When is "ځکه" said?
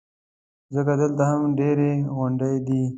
0.73-0.93